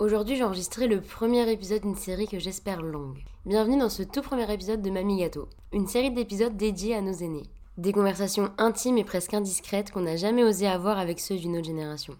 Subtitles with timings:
[0.00, 3.18] Aujourd'hui, j'ai enregistré le premier épisode d'une série que j'espère longue.
[3.44, 7.12] Bienvenue dans ce tout premier épisode de Mamie Gâteau, une série d'épisodes dédiés à nos
[7.12, 7.50] aînés.
[7.76, 11.66] Des conversations intimes et presque indiscrètes qu'on n'a jamais osé avoir avec ceux d'une autre
[11.66, 12.16] génération.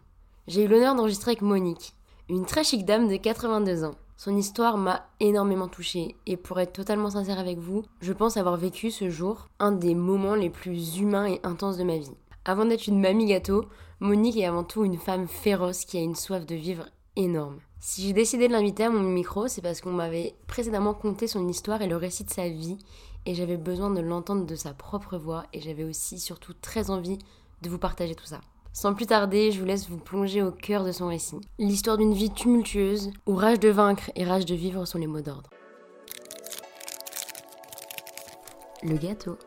[0.46, 1.94] J'ai eu l'honneur d'enregistrer avec Monique,
[2.28, 3.94] une très chic dame de 82 ans.
[4.18, 8.58] Son histoire m'a énormément touchée et pour être totalement sincère avec vous, je pense avoir
[8.58, 12.12] vécu ce jour un des moments les plus humains et intenses de ma vie.
[12.44, 13.64] Avant d'être une mamie gâteau,
[14.00, 16.84] Monique est avant tout une femme féroce qui a une soif de vivre
[17.16, 17.60] énorme.
[17.82, 21.48] Si j'ai décidé de l'inviter à mon micro, c'est parce qu'on m'avait précédemment conté son
[21.48, 22.76] histoire et le récit de sa vie,
[23.24, 27.16] et j'avais besoin de l'entendre de sa propre voix, et j'avais aussi surtout très envie
[27.62, 28.42] de vous partager tout ça.
[28.74, 31.40] Sans plus tarder, je vous laisse vous plonger au cœur de son récit.
[31.58, 35.22] L'histoire d'une vie tumultueuse, où rage de vaincre et rage de vivre sont les mots
[35.22, 35.48] d'ordre.
[38.82, 39.38] Le gâteau.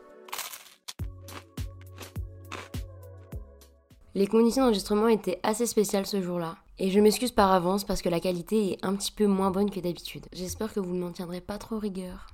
[4.16, 6.56] Les conditions d'enregistrement étaient assez spéciales ce jour-là.
[6.78, 9.70] Et je m'excuse par avance parce que la qualité est un petit peu moins bonne
[9.70, 10.26] que d'habitude.
[10.32, 12.26] J'espère que vous ne m'en tiendrez pas trop rigueur.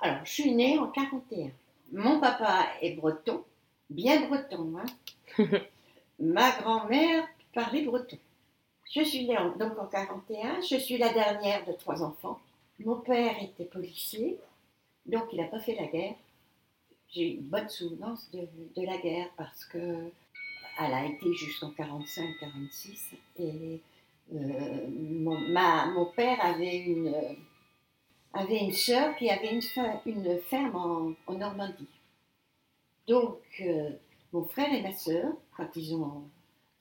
[0.00, 1.50] Alors, je suis née en 41.
[1.92, 3.42] Mon papa est breton,
[3.90, 4.74] bien breton.
[4.78, 5.44] Hein
[6.20, 8.18] Ma grand-mère parlait breton.
[8.94, 10.60] Je suis née en, donc en 41.
[10.60, 12.38] Je suis la dernière de trois enfants.
[12.78, 14.38] Mon père était policier,
[15.06, 16.14] donc il n'a pas fait la guerre.
[17.08, 20.12] J'ai une bonne souvenance de, de la guerre parce que
[20.78, 23.80] elle a été jusqu'en 45-46 et
[24.32, 27.14] mon, ma, mon, père avait une,
[28.32, 29.62] avait une sœur qui avait une,
[30.06, 31.88] une ferme en, en, Normandie.
[33.06, 33.90] Donc, euh,
[34.32, 36.24] mon frère et ma sœur, quand ils ont,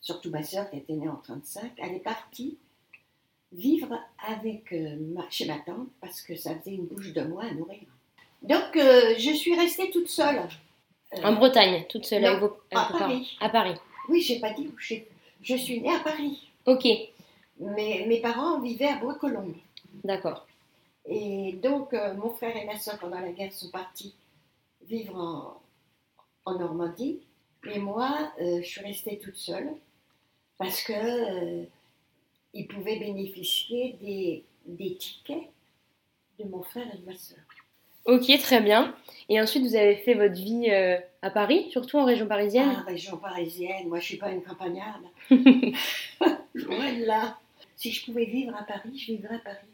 [0.02, 2.58] surtout ma sœur qui était née en 35, elle est partie
[3.53, 7.44] vivre avec, euh, ma, chez ma tante parce que ça faisait une bouche de moi
[7.44, 7.84] à nourrir.
[8.42, 10.42] Donc, euh, je suis restée toute seule.
[11.23, 13.38] en Bretagne, toute seule non, avec vos, à Paris.
[13.40, 13.75] À Paris.
[14.09, 14.95] Oui, j'ai pas dit où je,
[15.42, 16.50] je suis née à Paris.
[16.66, 16.86] Ok,
[17.59, 19.55] Mais mes parents vivaient à Bois-Colombes.
[20.03, 20.45] d'accord.
[21.09, 24.13] Et donc, euh, mon frère et ma soeur, pendant la guerre, sont partis
[24.88, 25.61] vivre en,
[26.45, 27.19] en Normandie.
[27.66, 29.69] Et moi, euh, je suis restée toute seule
[30.57, 31.63] parce que euh,
[32.53, 35.50] ils pouvaient bénéficier des, des tickets
[36.39, 37.39] de mon frère et de ma soeur.
[38.06, 38.95] Ok, très bien.
[39.29, 40.69] Et ensuite, vous avez fait votre vie
[41.22, 42.74] à Paris, surtout en région parisienne?
[42.78, 45.03] Ah, région parisienne, moi je suis pas une campagnarde.
[45.29, 47.38] Loin de là.
[47.77, 49.67] Si je pouvais vivre à Paris, je vivrais à Paris.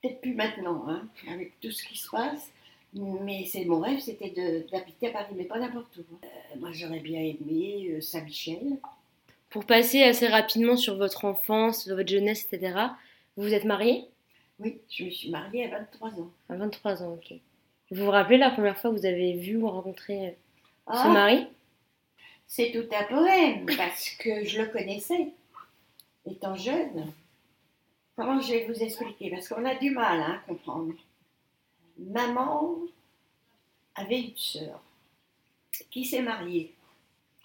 [0.00, 2.50] Peut-être plus maintenant, hein, avec tout ce qui se passe.
[2.94, 4.30] Mais c'est mon rêve, c'était
[4.70, 6.18] d'habiter à Paris, mais pas n'importe où.
[6.24, 6.28] Euh,
[6.60, 8.78] moi j'aurais bien aimé euh, Saint-Michel.
[9.50, 12.78] Pour passer assez rapidement sur votre enfance, votre jeunesse, etc.,
[13.36, 14.04] vous vous êtes mariée?
[14.60, 16.30] Oui, je me suis mariée à 23 ans.
[16.48, 17.36] à 23 ans, ok.
[17.90, 20.30] Vous vous rappelez la première fois que vous avez vu ou rencontré euh,
[20.92, 21.46] ce Ah, mari?
[22.46, 25.28] C'est tout un poème, parce que je le connaissais,
[26.30, 27.12] étant jeune.
[28.16, 29.30] Comment je vais vous expliquer?
[29.30, 30.94] Parce qu'on a du mal hein, à comprendre.
[31.98, 32.76] Maman
[33.96, 34.80] avait une sœur
[35.90, 36.74] qui s'est mariée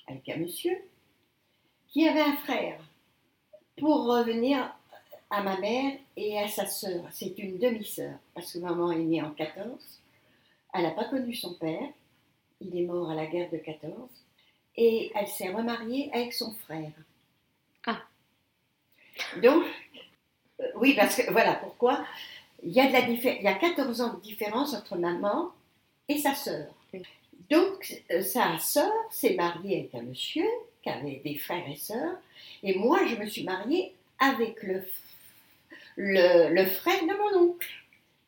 [0.08, 0.78] avec un monsieur
[1.88, 2.80] qui avait un frère.
[3.78, 4.76] Pour revenir
[5.30, 9.22] à ma mère et à sa sœur, c'est une demi-sœur, parce que maman est née
[9.22, 10.00] en 14.
[10.74, 11.88] Elle n'a pas connu son père,
[12.62, 13.94] il est mort à la guerre de 14
[14.76, 16.92] et elle s'est remariée avec son frère.
[17.88, 18.02] Ah.
[19.42, 19.66] Donc,
[20.76, 22.04] oui, parce que voilà pourquoi.
[22.64, 25.52] Il y, a de la diffé- il y a 14 ans de différence entre maman
[26.10, 26.68] et sa sœur.
[27.50, 30.46] Donc, euh, sa sœur s'est mariée avec un monsieur
[30.84, 32.18] qui avait des frères et sœurs,
[32.64, 34.84] et moi, je me suis mariée avec le,
[35.98, 37.70] le frère de mon oncle,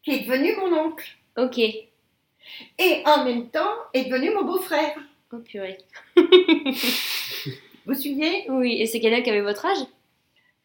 [0.04, 1.58] qui est devenu mon oncle, Ok.
[1.60, 4.98] et en même temps est devenu mon beau-frère.
[5.34, 5.78] Oh purée.
[6.16, 8.46] Vous vous souvenez?
[8.50, 9.86] Oui, et c'est quelqu'un qui avait votre âge?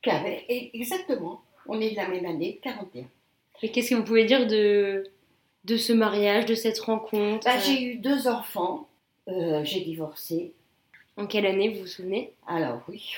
[0.02, 0.44] Qui avait
[0.74, 3.04] exactement, on est de la même année, 41.
[3.62, 5.04] Et qu'est-ce que vous pouvez dire de,
[5.64, 8.88] de ce mariage, de cette rencontre Bah, j'ai eu deux enfants,
[9.28, 10.52] euh, j'ai divorcé.
[11.16, 12.32] En quelle année, vous vous souvenez?
[12.46, 13.12] Alors oui,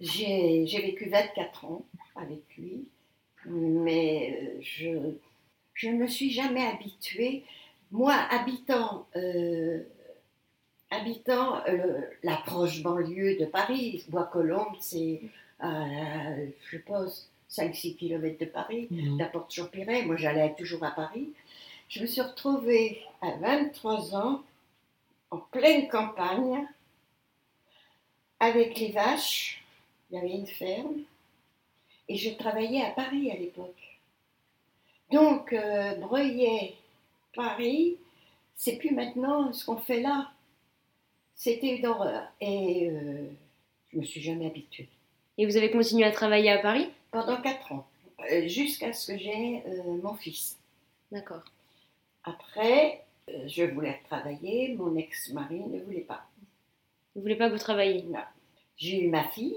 [0.00, 1.84] j'ai vécu 24 ans
[2.16, 2.84] avec lui,
[3.46, 4.88] mais euh, je,
[5.74, 7.42] je ne me suis jamais habituée.
[7.90, 9.82] Moi, habitant, euh,
[10.90, 15.22] habitant euh, la proche banlieue de Paris, Bois-Colombes, c'est,
[15.60, 18.88] je suppose, 5-6 km de Paris.
[19.18, 21.32] la porte sur Piret, moi j'allais toujours à Paris.
[21.88, 24.42] Je me suis retrouvée à 23 ans,
[25.30, 26.66] en pleine campagne,
[28.40, 29.62] avec les vaches.
[30.10, 31.02] Il y avait une ferme.
[32.08, 33.98] Et je travaillais à Paris à l'époque.
[35.10, 36.74] Donc, euh, Breuillet,
[37.34, 37.96] Paris,
[38.56, 40.30] c'est plus maintenant ce qu'on fait là.
[41.34, 42.26] C'était une horreur.
[42.40, 43.26] Et euh,
[43.92, 44.88] je me suis jamais habituée.
[45.38, 46.88] Et vous avez continué à travailler à Paris?
[47.14, 47.86] Pendant 4 ans.
[48.30, 50.58] euh, jusqu'à ce que j'ai euh, mon fils.
[51.12, 51.42] D'accord.
[52.24, 56.26] Après, euh, je voulais travailler, mon ex-mari ne voulait pas.
[57.14, 58.02] Vous voulez pas que vous travailliez?
[58.02, 58.20] Non.
[58.76, 59.56] J'ai eu ma fille.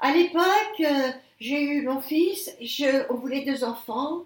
[0.00, 4.24] À l'époque, euh, j'ai eu mon fils, je, on voulait deux enfants.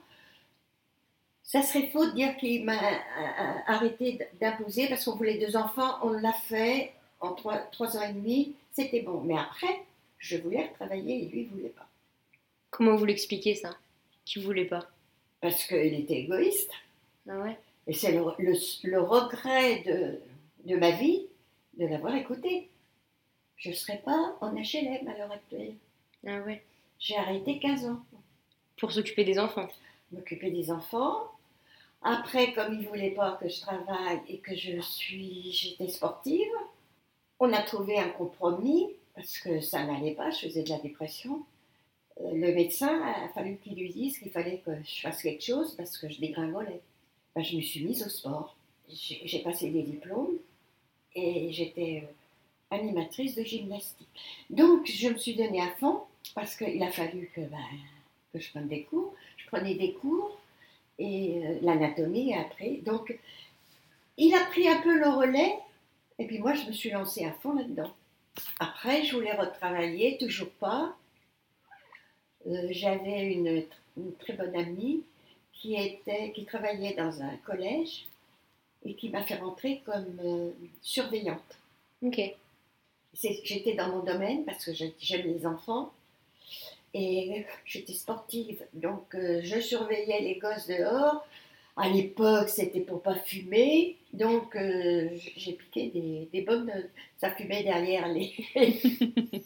[1.45, 2.79] Ça serait faux de dire qu'il m'a
[3.67, 5.99] arrêté d'imposer parce qu'on voulait deux enfants.
[6.03, 9.23] On l'a fait en trois, trois ans et demi, c'était bon.
[9.23, 9.83] Mais après,
[10.19, 11.87] je voulais retravailler et lui, il ne voulait pas.
[12.73, 13.77] Comment vous l'expliquez ça?
[14.25, 14.91] Qui voulait pas?
[15.41, 16.73] Parce qu'il était égoïste.
[17.29, 17.57] Ah ouais?
[17.87, 20.19] Et c'est le, le- le regret de,
[20.69, 21.27] de ma vie
[21.79, 22.69] de l'avoir écouté.
[23.57, 25.75] Je ne serais pas en HLM à l'heure actuelle.
[26.27, 26.65] Ah ouais?
[26.99, 28.03] J'ai arrêté 15 ans.
[28.79, 29.69] Pour s'occuper des enfants?
[30.11, 31.31] m'occuper des enfants.
[32.03, 36.51] Après, comme il ne voulait pas que je travaille et que je suis, j'étais sportive,
[37.41, 41.45] on a trouvé un compromis parce que ça n'allait pas, je faisais de la dépression.
[42.21, 45.75] Euh, Le médecin a fallu qu'il lui dise qu'il fallait que je fasse quelque chose
[45.77, 46.81] parce que je dégringolais.
[47.35, 48.57] Ben, je me suis mise au sport.
[48.89, 50.37] J'ai passé des diplômes
[51.15, 54.09] et j'étais euh, animatrice de gymnastique.
[54.51, 56.03] Donc, je me suis donnée à fond
[56.35, 57.59] parce qu'il a fallu que, ben,
[58.33, 59.15] que je prenne des cours.
[59.39, 60.39] Je prenais des cours
[60.99, 62.81] et euh, l'anatomie après.
[62.85, 63.19] Donc,
[64.19, 65.55] il a pris un peu le relais
[66.19, 67.91] et puis moi, je me suis lancée à fond là-dedans.
[68.61, 70.97] Après, je voulais retravailler, toujours pas.
[72.47, 73.65] Euh, J'avais une,
[73.97, 75.03] une très bonne amie
[75.53, 78.07] qui, était, qui travaillait dans un collège
[78.85, 80.51] et qui m'a fait rentrer comme euh,
[80.83, 81.59] surveillante.
[82.03, 82.21] Ok.
[83.15, 85.93] J'étais dans mon domaine parce que j'ai- j'aime les enfants
[86.95, 88.63] et j'étais sportive.
[88.75, 91.27] Donc euh, je surveillais les gosses dehors.
[91.77, 93.97] À l'époque, c'était pour pas fumer.
[94.13, 96.73] Donc euh, j'ai piqué des, des bonnes.
[97.19, 98.35] Ça fumait derrière les.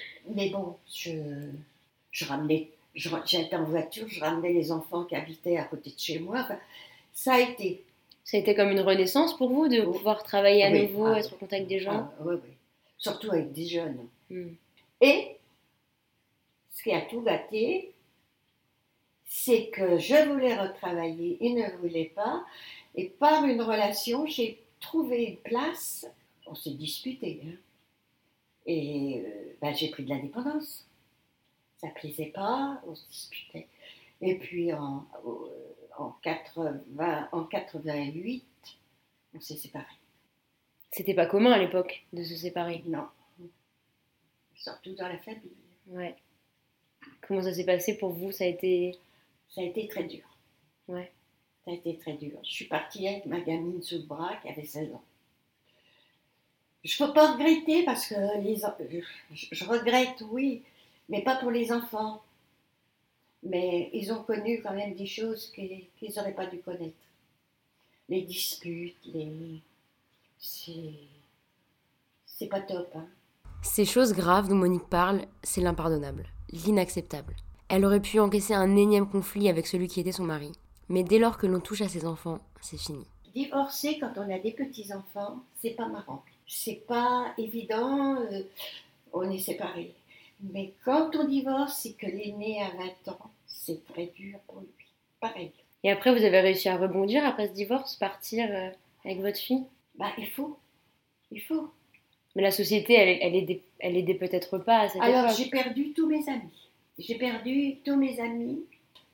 [0.34, 1.10] Mais bon, je,
[2.18, 2.70] je ramenais.
[2.94, 6.40] J'étais en voiture, je ramenais les enfants qui habitaient à côté de chez moi.
[6.40, 6.58] Enfin,
[7.12, 7.84] ça a été.
[8.24, 9.92] Ça a été comme une renaissance pour vous de Oh.
[9.92, 12.10] pouvoir travailler à Oui, nouveau, ah, être en contact des gens?
[12.18, 12.56] Ah, ouais, ouais.
[12.98, 14.06] Surtout avec des jeunes.
[14.30, 14.48] Hmm.
[15.00, 15.36] Et
[16.74, 17.92] ce qui a tout gâté,
[19.24, 22.44] c'est que je voulais retravailler, il ne voulait pas.
[22.96, 26.06] Et par une relation, j'ai trouvé une place.
[26.46, 27.40] On s'est disputé.
[27.46, 27.56] hein.
[28.66, 30.84] Et euh, ben, j'ai pris de l'indépendance.
[31.78, 33.68] Ça ne plaisait pas, on se disputait.
[34.20, 35.48] Et puis en, au-
[35.96, 38.44] en, 80, en 88,
[39.34, 39.84] on s'est séparés.
[40.90, 42.82] C'était pas commun à l'époque de se séparer.
[42.86, 43.06] Non.
[44.56, 45.52] Surtout dans la famille.
[45.86, 46.16] Ouais.
[47.22, 48.32] Comment ça s'est passé pour vous?
[48.32, 48.98] Ça a été.
[49.50, 50.24] Ça a été très dur.
[50.88, 51.12] Ouais.
[51.64, 52.38] Ça a été très dur.
[52.42, 55.04] Je suis partie avec ma gamine sous le bras qui avait 16 ans.
[56.84, 58.56] Je ne peux pas regretter parce que les,
[59.52, 60.62] je regrette, oui,
[61.08, 62.22] mais pas pour les enfants.
[63.42, 66.96] Mais ils ont connu quand même des choses qu'ils n'auraient pas dû connaître.
[68.08, 69.60] Les disputes, les.
[70.38, 70.94] C'est.
[72.26, 73.06] C'est pas top, hein.
[73.62, 77.34] Ces choses graves dont Monique parle, c'est l'impardonnable, l'inacceptable.
[77.68, 80.52] Elle aurait pu encaisser un énième conflit avec celui qui était son mari.
[80.88, 83.04] Mais dès lors que l'on touche à ses enfants, c'est fini.
[83.34, 86.24] Divorcer quand on a des petits-enfants, c'est pas marrant.
[86.46, 88.42] C'est pas évident, euh,
[89.12, 89.94] on est séparés.
[90.40, 92.70] Mais quand on divorce et que l'aîné a
[93.06, 94.68] 20 ans, c'est très dur pour lui.
[95.20, 95.52] Pareil.
[95.82, 98.70] Et après, vous avez réussi à rebondir après ce divorce, partir euh,
[99.04, 99.64] avec votre fille?
[99.96, 100.58] Bah, il faut.
[101.30, 101.70] Il faut.
[102.36, 105.92] Mais la société, elle, elle aidait, elle aidait peut-être pas à cette Alors, j'ai perdu
[105.92, 106.70] tous mes amis.
[106.98, 108.64] J'ai perdu tous mes amis.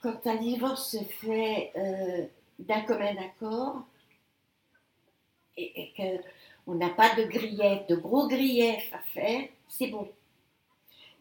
[0.00, 2.26] Quand un divorce se fait euh,
[2.58, 3.82] d'un commun accord
[5.56, 6.20] et, et
[6.66, 10.08] qu'on n'a pas de grief, de gros griefs à faire, c'est bon.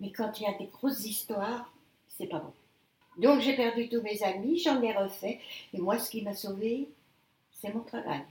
[0.04, 1.74] Mais quand il y a des grosses histoires,
[2.10, 2.52] c'est pas bon.
[3.18, 5.40] Donc j'ai perdu tous mes amis, j'en ai refait.
[5.74, 6.90] Et moi, ce qui m'a sauvée,
[7.54, 8.22] c'est mon travail.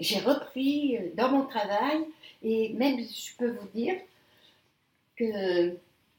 [0.00, 2.04] J'ai repris euh, dans mon travail
[2.42, 3.94] et même, je peux vous dire
[5.16, 5.76] que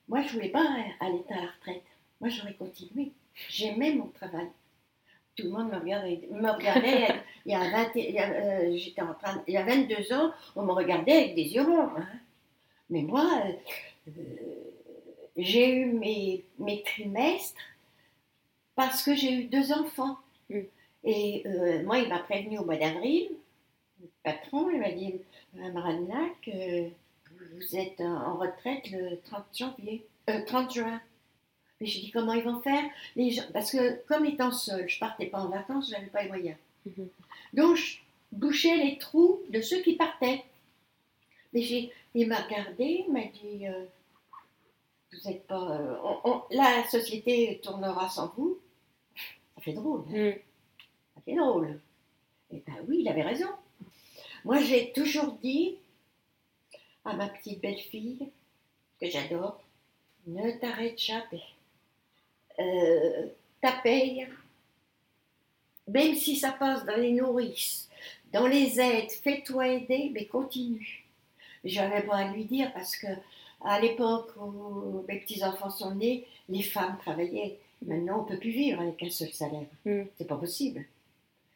[0.07, 0.65] moi, je voulais pas
[1.01, 1.83] aller à la retraite.
[2.21, 3.11] Moi, j'aurais continué.
[3.49, 4.47] J'aimais mon travail.
[5.35, 6.21] Tout le monde me regardait.
[6.31, 7.07] Me regardait
[7.45, 9.63] il y a 20 et- il y a, euh, j'étais en train, il y a
[9.65, 11.89] 22 ans, on me regardait avec des yeux ronds.
[11.97, 12.07] hein.
[12.89, 14.54] Mais moi, euh, euh,
[15.37, 17.61] j'ai eu mes, mes trimestres
[18.75, 20.17] parce que j'ai eu deux enfants.
[20.49, 20.59] Mm.
[21.03, 23.29] Et euh, moi, il m'a prévenu au mois d'avril,
[24.01, 25.13] le patron, il m'a dit,
[25.53, 26.89] Madame Radnac, euh,
[27.55, 31.01] vous êtes en retraite le 30 janvier, euh, 30 juin.
[31.79, 32.83] Mais je dis comment ils vont faire?
[33.15, 36.23] Les gens, Parce que comme étant seule, je partais pas en vacances, je n'avais pas
[36.23, 36.57] les moyens.
[36.85, 37.07] Mhm.
[37.53, 37.97] Donc je
[38.31, 40.43] bouchais les trous de ceux qui partaient.
[41.53, 43.85] Mais j'ai, il m'a regardé, il m'a dit, euh,
[45.21, 45.71] vous êtes pas.
[45.71, 48.59] euh, on- on- la société tournera sans vous.
[49.55, 50.03] Ça fait drôle.
[50.09, 50.29] hein.
[50.29, 50.33] Mm.
[51.15, 51.79] Ça fait drôle.
[52.51, 53.49] Et ben oui, il avait raison.
[54.43, 55.77] Moi, j'ai toujours dit
[57.03, 58.29] à ma petite belle-fille,
[58.99, 59.61] que j'adore,
[60.27, 61.43] ne t'arrête jamais.
[62.59, 63.27] Euh,
[63.61, 64.27] ta paye,
[65.87, 67.89] même si ça passe dans les nourrices,
[68.31, 71.05] dans les aides, fais-toi aider, mais continue.
[71.63, 73.07] J'avais pas à lui dire parce que
[73.61, 77.59] à l'époque où mes petits-enfants sont nés, les femmes travaillaient.
[77.85, 79.67] Maintenant, on ne peut plus vivre avec un seul salaire.
[79.85, 80.03] Mm.
[80.17, 80.85] C'est pas possible.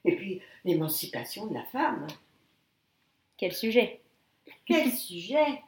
[0.06, 2.08] Et puis, l'émancipation de la femme.
[3.38, 4.02] Quel sujet
[4.66, 5.62] Quel sujet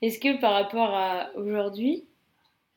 [0.00, 2.04] Est-ce que par rapport à aujourd'hui,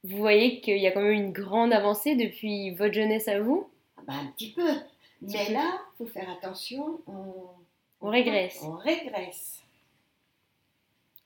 [0.03, 3.69] vous voyez qu'il y a quand même une grande avancée depuis votre jeunesse à vous?
[3.97, 4.69] Ah ben, Un petit peu.
[5.21, 7.01] Mais là, il faut faire attention.
[7.07, 7.33] On,
[8.01, 8.59] On régresse.
[8.61, 9.63] On régresse.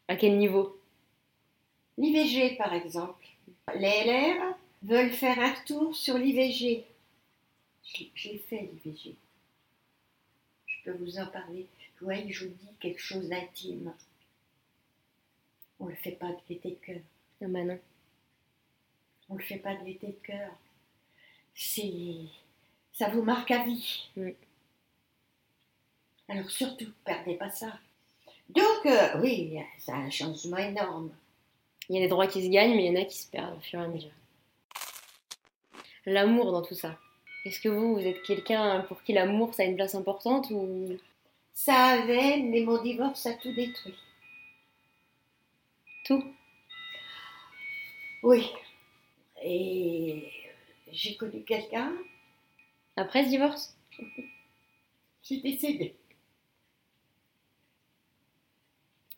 [0.08, 0.79] À quel niveau?
[2.00, 3.26] L'IVG, par exemple.
[3.76, 6.86] Les LR veulent faire un retour sur l'IVG.
[8.16, 9.16] J'ai fait l'IVG.
[10.66, 11.68] Je peux vous en parler.
[12.00, 13.94] Vous voyez, je vous dis quelque chose d'intime.
[15.80, 17.02] On ne le fait pas de gaieté de cœur.
[17.42, 17.80] Ah bah non.
[19.28, 20.52] On ne le fait pas de gaieté de cœur.
[21.54, 21.92] C'est...
[22.94, 24.10] Ça vous marque à vie.
[24.16, 24.36] Oui.
[26.30, 27.78] Alors surtout, perdez pas ça.
[28.50, 31.12] Donc, euh, oui, c'est un changement énorme.
[31.90, 33.30] Il y a des droits qui se gagnent, mais il y en a qui se
[33.30, 34.12] perdent au fur et à mesure.
[36.06, 36.98] L'amour dans tout ça.
[37.46, 40.98] Est-ce que vous, vous êtes quelqu'un pour qui l'amour, ça a une place importante ou?
[41.54, 43.96] Ça avait, mais mon divorce a tout détruit.
[46.06, 46.24] tout?
[48.24, 48.52] Oui.
[49.42, 50.32] Et
[50.92, 51.94] j'ai connu quelqu'un,
[52.96, 53.78] Après ce divorce?
[55.24, 55.96] J'ai décédé.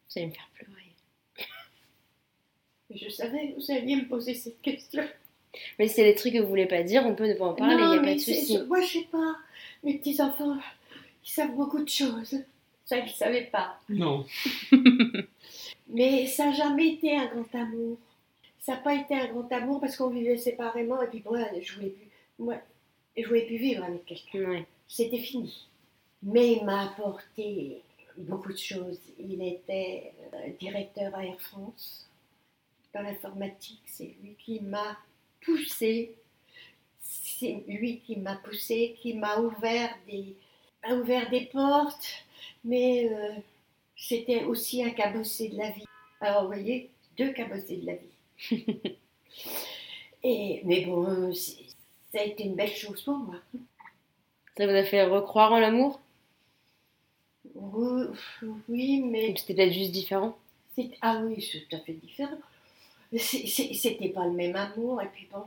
[0.10, 0.91] Vous allez me faire pleurer.
[2.96, 5.04] Je savais que vous alliez me poser cette question.
[5.80, 7.76] Mais c'est des trucs que vous voulez pas dire, on peut ne pas en parler,
[7.76, 8.60] il n'y a pas mais de c'est- souci.
[8.68, 9.36] Moi, je sais pas.
[9.84, 10.56] Mes petits-enfants,
[11.26, 12.38] ils savent beaucoup de choses.
[12.86, 13.80] Ça, ils ne savaient pas.
[13.90, 14.26] Non.
[15.90, 17.98] Mais ça n'a jamais été un grand amour.
[18.60, 21.74] Ça n'a pas été un grand amour parce qu'on vivait séparément et puis moi, je
[21.74, 22.08] voulais plus,
[22.40, 22.56] moi,
[23.18, 24.50] je voulais plus vivre avec quelqu'un.
[24.50, 24.66] Ouais.
[24.88, 25.68] C'était fini.
[26.24, 27.82] Mais il m'a apporté
[28.18, 29.00] beaucoup de choses.
[29.20, 32.08] Il était euh, directeur à Air France
[32.94, 33.82] dans l'informatique.
[33.86, 34.98] C'est lui qui m'a
[35.44, 36.16] poussé.
[37.00, 40.36] C'est lui qui m'a poussé, qui m'a ouvert des,
[40.84, 42.08] a ouvert des portes.
[42.64, 43.34] Mais euh,
[43.96, 45.86] c'était aussi un cabossé de la vie.
[46.20, 48.98] Alors, vous voyez, deux cabossés de la vie.
[50.24, 53.38] Et, mais bon, ça a été une belle chose pour moi.
[54.58, 56.00] Ça vous a fait recroire en l'amour
[57.56, 60.38] Oui, mais c'était peut-être juste différent?
[61.02, 62.38] Ah oui, c'est tout à fait différent.
[63.18, 65.02] C'était pas le même amour.
[65.02, 65.44] Et puis bon,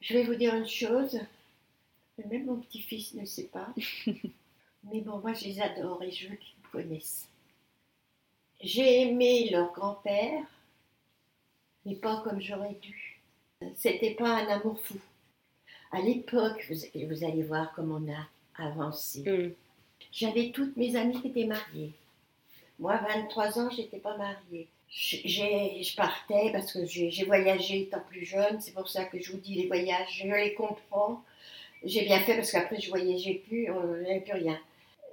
[0.00, 1.18] je vais vous dire une chose.
[2.30, 3.68] Même mon petit-fils ne sait pas.
[4.92, 7.28] Mais bon, moi, je les adore et je veux qu'ils me connaissent.
[8.60, 10.44] J'ai aimé leur grand-père,
[11.84, 13.20] mais pas comme j'aurais dû.
[13.74, 14.98] C'était pas un amour fou.
[15.92, 19.20] À l'époque, vous, vous allez voir comment on a avancé.
[19.20, 19.52] Hmm.
[20.12, 21.92] J'avais toutes mes amies qui étaient mariées.
[22.78, 24.68] Moi, 23 ans, j'étais pas mariée.
[24.88, 28.60] Je partais parce que j'ai voyagé étant plus jeune.
[28.60, 31.22] C'est pour ça que je vous dis les voyages, je les comprends.
[31.84, 34.58] J'ai bien fait parce qu'après, je voyageais plus, on n'avait plus rien.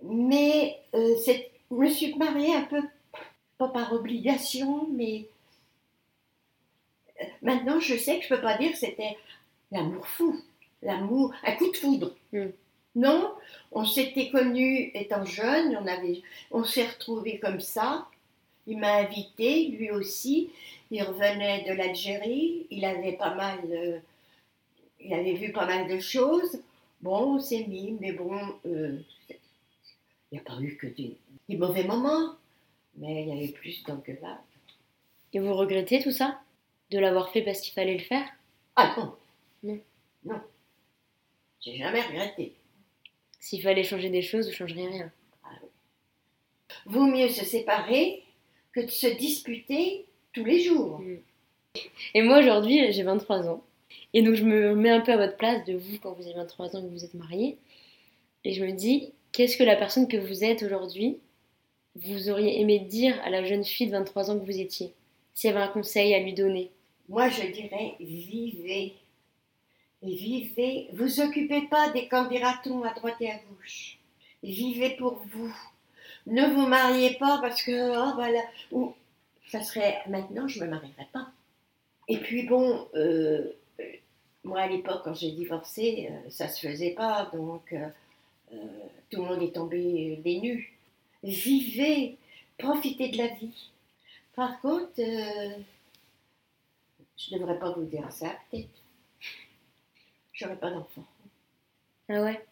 [0.04, 2.82] Mais euh, je me suis mariée un peu,
[3.58, 5.26] pas par obligation, mais
[7.22, 9.18] euh, maintenant, je sais que je peux pas dire que c'était
[9.72, 10.40] l'amour fou,
[10.82, 12.16] l'amour, un coup de foudre.
[12.32, 12.48] Mm.
[12.96, 13.34] Non,
[13.72, 16.22] on s'était connus étant jeunes, on, avait,
[16.52, 18.08] on s'est retrouvés comme ça.
[18.68, 20.52] Il m'a invité, lui aussi.
[20.92, 24.00] Il revenait de l'Algérie, il avait pas mal, euh,
[25.00, 26.62] il avait vu pas mal de choses.
[27.02, 29.36] Bon, on s'est mis, mais bon, euh, il
[30.34, 31.16] n'y a pas eu que des,
[31.48, 32.36] des mauvais moments,
[32.98, 34.38] mais il y avait plus d'engueulades.
[35.34, 36.40] Et vous regrettez tout ça?
[36.92, 38.28] De l'avoir fait parce qu'il fallait le faire?
[38.76, 39.16] Ah non,
[39.64, 39.80] Non.
[40.26, 40.42] non,
[41.62, 42.54] j'ai jamais regretté.
[43.42, 45.12] S'il fallait changer des choses, vous changeriez rien.
[46.86, 48.24] Vaut mieux se séparer
[48.72, 51.02] que de se disputer tous les jours.
[52.14, 53.64] Et moi aujourd'hui, j'ai 23 ans.
[54.14, 56.36] Et donc je me mets un peu à votre place de vous quand vous avez
[56.36, 57.58] 23 ans que vous êtes mariés.
[58.46, 61.18] Et je me dis, qu'est-ce que la personne que vous êtes aujourd'hui,
[61.96, 64.94] vous auriez aimé dire à la jeune fille de 23 ans que vous étiez
[65.34, 66.72] S'il y avait un conseil à lui donner?
[67.10, 68.94] Moi, je dirais vivez.
[70.02, 70.88] Vivez.
[70.94, 73.98] Vous occupez pas des candidatons à droite et à gauche.
[74.44, 75.56] Vivez pour vous.
[76.28, 78.42] Ne vous mariez pas parce que, oh, voilà,
[78.72, 78.94] ou
[79.48, 81.28] ça serait, maintenant, je me marierai pas.
[82.08, 83.52] Et puis bon, euh,
[84.44, 87.88] moi à l'époque, quand j'ai divorcé, euh, ça se faisait pas, donc euh,
[88.54, 88.58] euh,
[89.10, 90.78] tout le monde est tombé des nus.
[91.24, 92.18] Vivez,
[92.58, 93.72] profitez de la vie.
[94.36, 95.64] Par contre, je
[97.32, 98.70] ne devrais pas vous dire ça, peut-être.
[100.42, 101.06] J'aurais pas d'enfant.
[102.10, 102.44] Ah ouais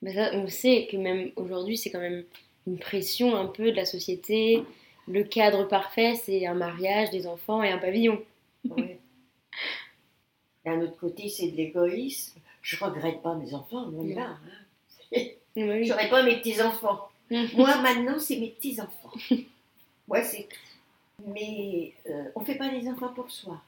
[0.00, 2.24] Mais ça, on sait que même aujourd'hui, c'est quand même
[2.66, 4.64] une pression un peu de la société.
[5.06, 8.22] Le cadre parfait, c'est un mariage, des enfants et un pavillon.
[8.64, 8.98] Ouais.
[10.64, 12.40] D'un autre côté, c'est de l'égoïsme.
[12.62, 14.38] Je regrette pas mes enfants, loin de là.
[15.14, 15.24] hein.
[15.84, 17.10] J'aurais pas mes petits-enfants.
[17.30, 19.12] Moi, maintenant, c'est mes petits-enfants.
[20.08, 20.48] Moi, c'est.
[21.26, 23.60] Mais euh, on fait pas les enfants pour soi.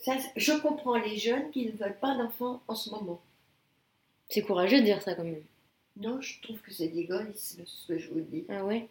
[0.00, 3.20] Ça, je comprends les jeunes qui ne veulent pas d'enfants en ce moment.
[4.28, 5.42] C'est courageux de dire ça quand même.
[5.96, 8.44] Non, je trouve que c'est de l'égoïsme, ce que je vous dis.
[8.48, 8.86] Ah ouais?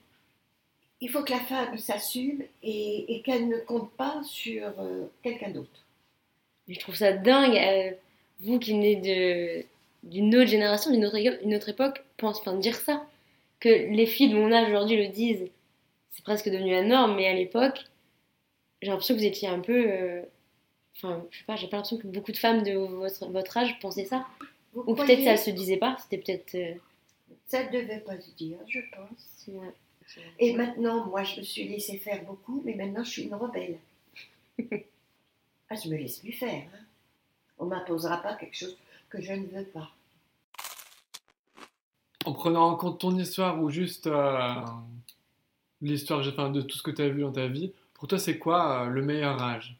[0.99, 5.51] Il faut que la femme s'assume et, et qu'elle ne compte pas sur euh, quelqu'un
[5.51, 5.85] d'autre.
[6.67, 7.55] Je trouve ça dingue.
[7.55, 7.91] euh,
[8.41, 9.65] vous qui venez de
[10.03, 13.05] d'une autre génération, d'une autre, une autre époque, pense, enfin, dire ça.
[13.59, 15.49] Que les filles de mon âge aujourd'hui le disent.
[16.11, 17.85] C'est presque devenu la norme, mais à l'époque,
[18.81, 19.85] j'ai l'impression que vous étiez un peu.
[19.89, 20.21] euh,
[20.97, 23.79] Enfin, je sais pas, j'ai pas l'impression que beaucoup de femmes de votre, votre âge
[23.79, 24.25] pensaient ça.
[24.73, 26.55] Vous Ou peut-être ça se disait pas, c'était peut-être.
[26.55, 26.73] euh,
[27.47, 29.45] Ça ne devait pas se dire, je pense.
[29.47, 29.73] ouais.
[30.39, 33.77] Et maintenant, moi, je me suis laissé faire beaucoup, mais maintenant, je suis une rebelle.
[35.69, 36.63] ah, je me laisse plus faire.
[36.73, 36.79] hein.
[37.59, 38.77] On ne m'imposera pas quelque chose
[39.09, 39.89] que je ne veux pas.
[42.25, 44.55] En prenant en compte ton histoire ou juste euh,
[45.81, 48.83] l'histoire de tout ce que tu as vu dans ta vie, pour toi c'est quoi
[48.83, 49.75] euh, le meilleur âge?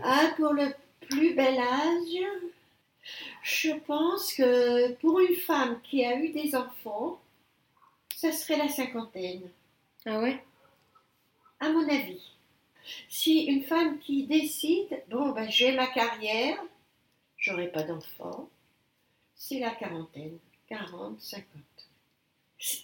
[0.00, 0.74] Ah, pour le
[1.08, 2.48] plus bel âge,
[3.42, 7.20] je pense que pour une femme qui a eu des enfants,
[8.16, 9.50] ça serait la cinquantaine,
[10.06, 10.42] Ah ouais?
[11.60, 12.22] À mon avis.
[13.08, 16.58] Si une femme qui décide, bon, ben, j'ai ma carrière,
[17.36, 18.48] j'aurai pas d'enfants,
[19.36, 21.46] c'est la quarantaine, 40, 50.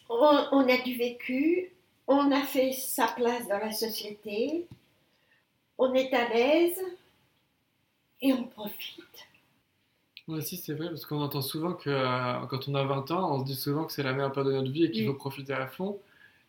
[0.09, 1.73] On, on a du vécu,
[2.07, 4.68] on a fait sa place dans la société,
[5.79, 6.81] on est à l'aise
[8.21, 9.05] et on profite.
[10.27, 13.33] Moi aussi c'est vrai parce qu'on entend souvent que euh, quand on a 20 ans,
[13.35, 15.09] on se dit souvent que c'est la meilleure période de notre vie et qu'il Mm.
[15.12, 15.99] faut profiter à fond.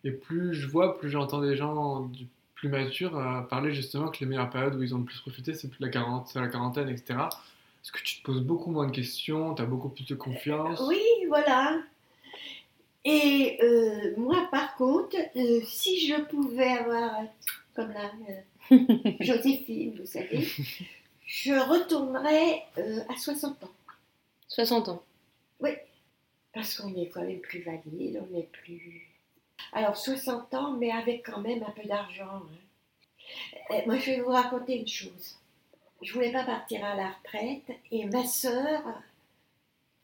[0.04, 4.20] Et plus je vois, plus j'entends des gens du plus matures euh, parler justement que
[4.20, 6.50] les meilleures périodes où ils ont le plus profité c'est plus la, 40, c'est la
[6.50, 7.06] quarantaine, etc.
[7.18, 10.82] Parce que tu te poses beaucoup moins de questions, tu as beaucoup plus de confiance.
[10.86, 11.78] Oui, voilà.
[13.06, 15.16] Et euh, moi, par contre,
[15.64, 17.22] si je pouvais avoir,
[17.74, 18.12] comme là,
[19.20, 20.48] Joséphine, vous savez,
[21.26, 23.72] je retournerais euh, à 60 ans.
[24.48, 25.04] 60 ans.
[26.52, 29.08] Parce qu'on est quand même plus valide, on est plus...
[29.72, 32.26] Alors 60 ans, mais avec quand même un peu d'argent.
[32.28, 32.48] hein.
[33.72, 35.38] Euh, Moi, je vais vous raconter une chose.
[36.02, 38.82] Je voulais pas partir à la retraite et ma sœur,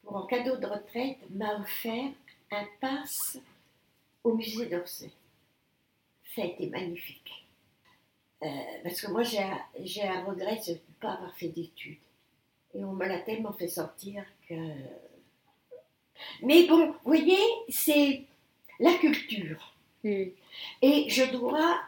[0.04, 2.12] pour un cadeau de retraite, m'a offert
[2.52, 3.40] un pass
[4.24, 5.10] au musée d'Orsay.
[6.36, 7.45] Ça a été magnifique.
[8.46, 8.48] Euh,
[8.84, 11.98] parce que moi, j'ai un, regret, de ne pas avoir fait d'études.
[12.74, 14.54] Et on me l'a tellement fait sortir que...
[16.44, 18.24] Mais bon, vous voyez, c'est
[18.80, 19.74] la culture.
[20.04, 20.26] Hmm.
[20.82, 21.80] Et je dois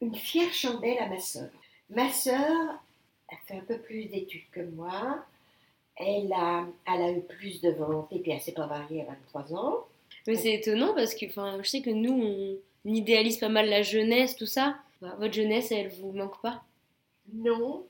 [0.00, 1.50] une fière chandelle à ma sœur.
[1.88, 2.82] Ma sœur,
[3.28, 5.24] elle fait un peu plus d'études que moi.
[5.96, 9.14] Elle a, elle a eu plus de ventes et puis elle s'est pas mariée à
[9.32, 9.86] 23 ans.
[10.26, 14.36] Mais c'est étonnant parce que je sais que nous, on idéalise pas mal la jeunesse,
[14.36, 14.76] tout ça.
[15.00, 16.62] Bah, votre jeunesse, elle vous manque pas?
[17.32, 17.86] Non,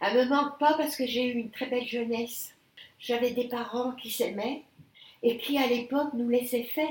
[0.00, 2.54] elle me manque pas parce que j'ai eu une très belle jeunesse.
[2.98, 4.62] J'avais des parents qui s'aimaient
[5.22, 6.88] et qui à l'époque nous laissaient faire.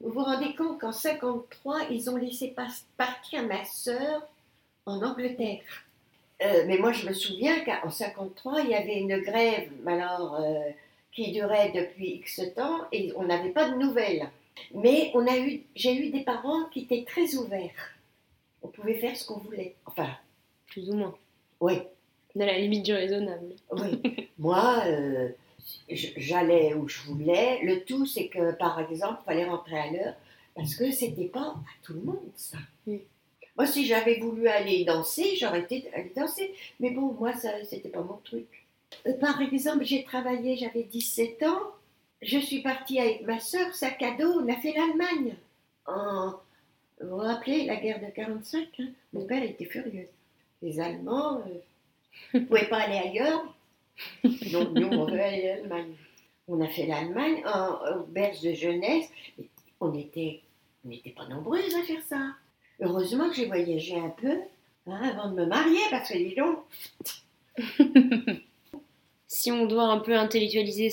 [0.00, 2.54] Vous vous rendez compte qu'en 53, ils ont laissé
[2.96, 4.22] partir ma sœur
[4.84, 5.62] en Angleterre.
[6.42, 10.70] Euh, mais moi, je me souviens qu'en 53, il y avait une grève alors, euh,
[11.12, 14.28] qui durait depuis X temps et on n'avait pas de nouvelles.
[14.74, 17.95] Mais on a eu, j'ai eu des parents qui étaient très ouverts.
[18.62, 19.76] On pouvait faire ce qu'on voulait.
[19.86, 20.08] Enfin,
[20.66, 21.14] Plus ou moins.
[21.60, 21.78] oui,
[22.34, 23.54] Dans la limite du raisonnable.
[23.72, 24.28] oui.
[24.38, 25.28] Moi, euh,
[25.88, 27.60] j'allais où je voulais.
[27.62, 30.14] Le tout, c'est que, par exemple, il fallait rentrer à l'heure
[30.54, 32.58] parce que c'était pas à tout le monde, ça.
[32.86, 33.02] Oui.
[33.56, 36.52] Moi, si j'avais voulu aller danser, j'aurais été allée danser.
[36.80, 38.66] Mais bon, moi, ça, c'était pas mon truc.
[39.06, 41.62] Euh, par exemple, j'ai travaillé, j'avais 17 ans.
[42.22, 45.36] Je suis partie avec ma soeur, sac à dos, on a fait l'Allemagne.
[45.86, 46.34] En,
[47.00, 48.88] vous vous rappelez, la guerre de 45, hein?
[49.12, 50.08] Mon père était furieux.
[50.62, 51.42] Les Allemands
[52.32, 53.54] ne pouvaient pas aller ailleurs.
[54.52, 55.94] Donc, nous, on veut aller à l'Allemagne.
[56.48, 59.08] On a fait l'Allemagne en auberge de jeunesse.
[59.80, 60.40] On était,
[60.84, 62.34] on n'était pas nombreuses à faire ça.
[62.80, 64.38] Heureusement que j'ai voyagé un peu
[64.86, 66.58] hein, avant de me marier, parce que dis donc,
[69.26, 70.90] si on doit un peu intellectualiser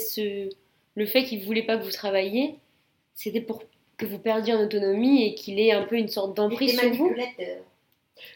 [0.95, 2.55] le fait qu'il voulait pas que vous travailliez,
[3.15, 3.63] c'était pour
[3.97, 7.09] que vous perdiez en autonomie et qu'il ait un peu une sorte d'emprise sur vous.
[7.09, 7.63] manipulateur.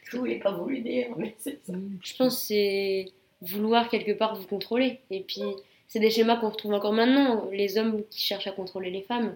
[0.04, 1.74] Je voulais pas vous le dire, mais c'est ça.
[2.04, 5.00] Je pense que c'est vouloir quelque part vous contrôler.
[5.12, 5.42] Et puis,
[5.88, 7.48] c'est des schémas qu'on retrouve encore maintenant.
[7.52, 9.36] Les hommes qui cherchent à contrôler les femmes,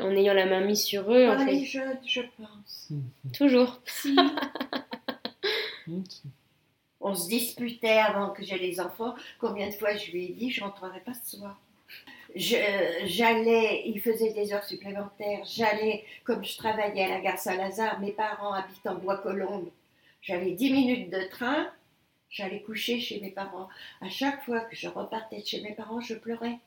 [0.00, 1.52] en ayant la main mise sur eux, en Pas fait.
[1.52, 2.88] les jeunes, je pense.
[3.32, 3.80] Toujours.
[3.86, 4.16] Si.
[7.00, 9.14] On se disputait avant que j'aie les enfants.
[9.38, 11.60] Combien de fois je lui ai dit, je rentrerai pas ce soir?
[12.34, 15.44] Je- J'allais, il faisait des heures supplémentaires.
[15.44, 19.70] J'allais, comme je travaillais à la gare Saint-Lazare, mes parents habitent en Bois-Colombes.
[20.22, 21.70] J'avais 10 minutes de train.
[22.30, 23.68] J'allais coucher chez mes parents.
[24.00, 26.58] À chaque fois que je repartais de chez mes parents, je pleurais.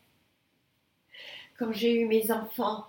[1.58, 2.86] Quand j'ai eu mes enfants,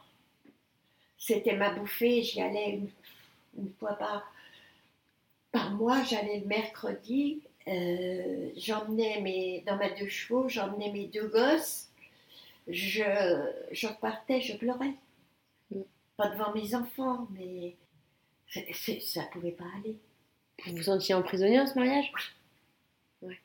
[1.19, 2.23] c'était ma bouffée.
[2.23, 2.91] J'y allais une,
[3.59, 4.33] une fois par,
[5.53, 6.03] par mois.
[6.05, 7.41] J'allais le mercredi.
[7.67, 11.88] Euh, j'emmenais mes, dans ma deux chevaux, j'emmenais mes deux gosses.
[12.69, 13.03] Je,
[13.73, 14.93] je repartais, je pleurais.
[15.71, 15.81] Mm.
[16.17, 17.77] Pas devant mes enfants, mais
[18.49, 19.97] c'est- c'est- ça pouvait pas aller.
[20.67, 22.11] Vous vous sentiez emprisonné dans ce mariage?
[23.23, 23.39] Ouais.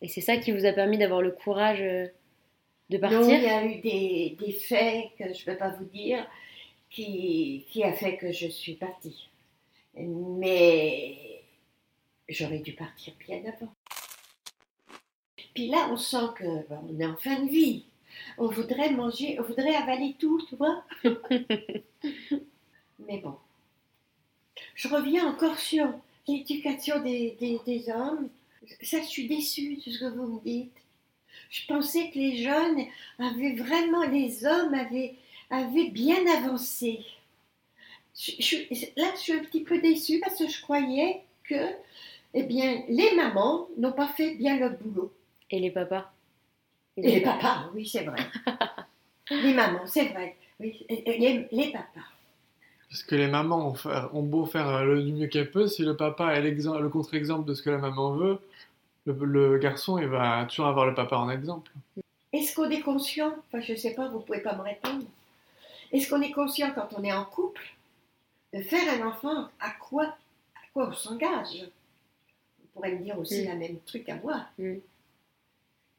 [0.00, 2.06] Et c'est ça qui vous a permis d'avoir le courage euh,
[2.88, 5.70] de Non, il partir y a eu des, des faits que je ne peux pas
[5.70, 6.24] vous dire
[6.90, 9.28] qui, qui a fait que je suis partie.
[9.94, 11.42] Mais
[12.28, 13.72] j'aurais dû partir bien avant.
[15.54, 17.84] Puis là, on sent que ben, on est en fin de vie.
[18.38, 20.84] On voudrait manger, on voudrait avaler tout, tu vois.
[22.98, 23.36] Mais bon.
[24.74, 25.86] Je reviens encore sur
[26.26, 28.28] l'éducation des, des- des hommes.
[28.82, 30.72] Ça, je suis déçue de ce que vous me dites.
[31.50, 32.84] Je pensais que les jeunes
[33.18, 35.14] avaient vraiment, les hommes avaient,
[35.50, 37.00] avaient bien avancé.
[38.18, 41.54] Je- je- là, je suis un petit peu déçue parce que je croyais que,
[42.34, 45.12] eh bien, les mamans n'ont pas fait bien le boulot.
[45.50, 46.12] Et les papas?
[47.02, 48.18] Et les papas, oui, c'est vrai.
[49.30, 50.36] les mamans, c'est vrai.
[50.60, 52.06] Oui, les, les papas.
[52.88, 53.74] Parce que les mamans
[54.12, 57.46] ont, beau faire euh, le, du mieux qu'elles peuvent, si le papa est le contre-exemple
[57.46, 58.38] de ce que la maman veut,
[59.04, 61.70] le, le garçon, il va toujours avoir le papa en exemple.
[62.32, 65.04] Est-ce qu'on est conscient Enfin, je ne sais pas, vous ne pouvez pas me répondre.
[65.92, 67.62] Est-ce qu'on est conscient quand on est en couple
[68.54, 71.66] de faire un enfant À quoi, à quoi on s'engage?
[72.60, 73.48] Vous pourrez me dire aussi Mm.
[73.48, 74.46] la même truc à moi.
[74.58, 74.74] Mm.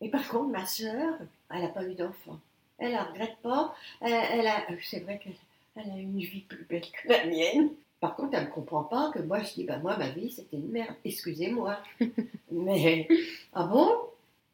[0.01, 1.15] Et par contre, ma sœur,
[1.51, 2.39] elle n'a pas eu d'enfant.
[2.77, 3.75] Elle ne regrette pas.
[4.01, 5.33] Elle, elle a, c'est vrai qu'elle
[5.75, 7.69] elle a une vie plus belle que la mienne.
[7.99, 10.57] Par contre, elle ne comprend pas que moi, je dis, bah, moi, ma vie, c'était
[10.57, 10.95] une merde.
[11.03, 11.77] Excusez-moi.
[12.51, 13.07] Mais,
[13.53, 13.89] ah bon?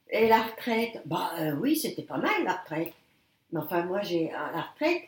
[0.09, 1.01] Et la retraite?
[1.05, 2.93] Bah euh, oui, c'était pas mal, la retraite.
[3.51, 5.03] Mais enfin, moi, j'ai à la retraite,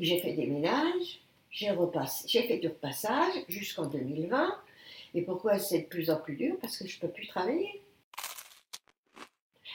[0.00, 1.20] j'ai fait des ménages,
[1.50, 4.54] j'ai repassé, j'ai fait du repassage jusqu'en 2020.
[5.14, 6.56] Et pourquoi c'est de plus en plus dur?
[6.60, 7.82] Parce que je ne peux plus travailler.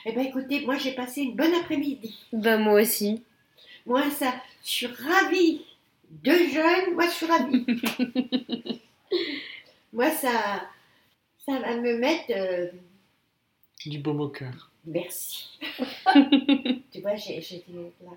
[0.06, 2.18] Eh bien, écoutez, moi, j'ai passé une bonne après-midi.
[2.32, 3.22] Bah moi aussi.
[3.86, 5.62] Moi, ça, je suis ravie.
[6.10, 7.66] Deux jeunes, moi, je suis ravie.
[9.92, 10.68] moi, ça,
[11.46, 12.30] ça va me mettre...
[12.30, 12.68] euh,
[13.86, 14.70] Du baume au cœur.
[14.86, 15.58] merci.
[16.92, 18.10] tu vois, j'ai- j'étais là.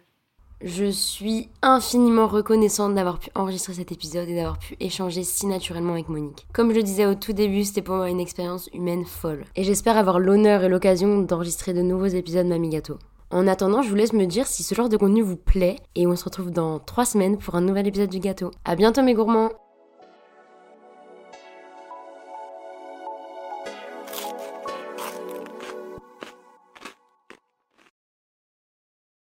[0.61, 5.93] Je suis infiniment reconnaissante d'avoir pu enregistrer cet épisode et d'avoir pu échanger si naturellement
[5.93, 6.47] avec Monique.
[6.51, 9.45] Comme je le disais au tout début, c'était pour moi une expérience humaine folle.
[9.55, 12.97] Et j'espère avoir l'honneur et l'occasion d'enregistrer de nouveaux épisodes Mamie Gâteau.
[13.29, 16.07] En attendant, je vous laisse me dire si ce genre de contenu vous plaît et
[16.07, 18.49] on se retrouve dans 3 semaines pour un nouvel épisode du gâteau.
[18.65, 19.51] À bientôt mes gourmands